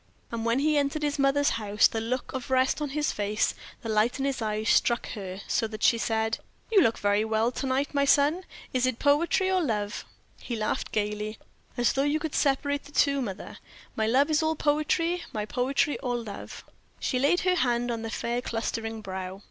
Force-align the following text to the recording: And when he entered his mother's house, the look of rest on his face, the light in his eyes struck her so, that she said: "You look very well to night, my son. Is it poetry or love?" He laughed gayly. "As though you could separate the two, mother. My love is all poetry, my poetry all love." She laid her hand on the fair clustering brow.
And 0.31 0.43
when 0.45 0.57
he 0.57 0.77
entered 0.79 1.03
his 1.03 1.19
mother's 1.19 1.51
house, 1.61 1.87
the 1.87 2.01
look 2.01 2.33
of 2.33 2.49
rest 2.49 2.81
on 2.81 2.89
his 2.89 3.11
face, 3.11 3.53
the 3.83 3.87
light 3.89 4.17
in 4.17 4.25
his 4.25 4.41
eyes 4.41 4.67
struck 4.67 5.09
her 5.09 5.41
so, 5.47 5.67
that 5.67 5.83
she 5.83 5.99
said: 5.99 6.39
"You 6.71 6.81
look 6.81 6.97
very 6.97 7.23
well 7.23 7.51
to 7.51 7.67
night, 7.67 7.93
my 7.93 8.03
son. 8.05 8.43
Is 8.73 8.87
it 8.87 8.97
poetry 8.97 9.51
or 9.51 9.61
love?" 9.61 10.03
He 10.41 10.55
laughed 10.55 10.91
gayly. 10.91 11.37
"As 11.77 11.93
though 11.93 12.01
you 12.01 12.19
could 12.19 12.33
separate 12.33 12.85
the 12.85 12.91
two, 12.91 13.21
mother. 13.21 13.59
My 13.95 14.07
love 14.07 14.31
is 14.31 14.41
all 14.41 14.55
poetry, 14.55 15.21
my 15.33 15.45
poetry 15.45 15.99
all 15.99 16.23
love." 16.23 16.63
She 16.99 17.19
laid 17.19 17.41
her 17.41 17.57
hand 17.57 17.91
on 17.91 18.01
the 18.01 18.09
fair 18.09 18.41
clustering 18.41 19.01
brow. 19.01 19.39